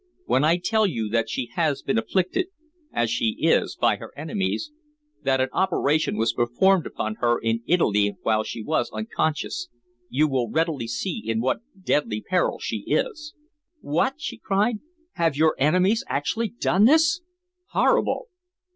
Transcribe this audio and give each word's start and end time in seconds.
When 0.25 0.43
I 0.43 0.57
tell 0.57 0.87
you 0.87 1.09
that 1.09 1.29
she 1.29 1.51
has 1.53 1.83
been 1.83 1.99
afflicted 1.99 2.47
as 2.91 3.11
she 3.11 3.37
is 3.39 3.75
by 3.79 3.97
her 3.97 4.11
enemies 4.17 4.71
that 5.21 5.39
an 5.39 5.49
operation 5.53 6.17
was 6.17 6.33
performed 6.33 6.87
upon 6.87 7.17
her 7.21 7.37
in 7.37 7.61
Italy 7.67 8.15
while 8.23 8.43
she 8.43 8.63
was 8.63 8.89
unconscious 8.89 9.69
you 10.09 10.27
will 10.27 10.49
readily 10.49 10.87
see 10.87 11.21
in 11.23 11.39
what 11.39 11.59
deadly 11.79 12.19
peril 12.19 12.57
she 12.59 12.77
is." 12.87 13.35
"What!" 13.81 14.15
she 14.17 14.39
cried. 14.39 14.79
"Have 15.11 15.37
her 15.37 15.53
enemies 15.59 16.03
actually 16.07 16.47
done 16.49 16.85
this? 16.85 17.21
Horrible!" 17.69 18.25